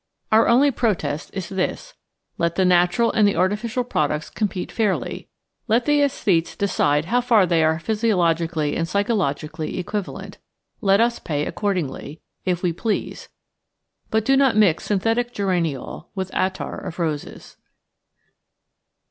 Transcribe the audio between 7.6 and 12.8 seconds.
are physiologically and psychologically equivalent; let us pay accordingly, if we